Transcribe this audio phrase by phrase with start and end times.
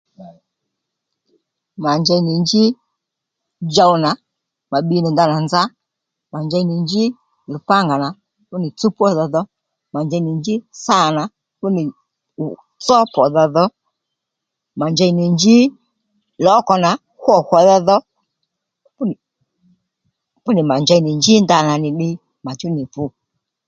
[1.83, 2.63] Mà njey nì njí
[3.71, 4.11] djow nà
[4.71, 5.61] mà bbi nì ndanà nza
[6.31, 7.03] mà njey nì njí
[7.51, 8.09] lùpángà nà
[8.49, 9.41] fúnì tsúw pwódha dho
[9.93, 11.23] mà njey nì njí sâ nà
[11.59, 11.83] fúnì
[12.85, 13.65] tsó pwòdha dho
[14.79, 15.55] mà njey nì njí
[16.43, 16.91] lǒkò nà
[17.21, 17.97] hwô hwòdha dho
[20.45, 22.13] fúnì mà njey nì njí ndanà nì ddíy
[22.45, 23.03] mà chú nì fu